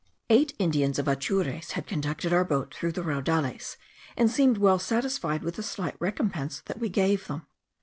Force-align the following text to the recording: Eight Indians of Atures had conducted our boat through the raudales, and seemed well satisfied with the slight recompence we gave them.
Eight 0.31 0.55
Indians 0.57 0.97
of 0.97 1.07
Atures 1.07 1.73
had 1.73 1.85
conducted 1.85 2.33
our 2.33 2.43
boat 2.43 2.73
through 2.73 2.93
the 2.93 3.03
raudales, 3.03 3.77
and 4.17 4.31
seemed 4.31 4.57
well 4.57 4.79
satisfied 4.79 5.43
with 5.43 5.57
the 5.57 5.61
slight 5.61 5.95
recompence 5.99 6.63
we 6.79 6.89
gave 6.89 7.27
them. 7.27 7.45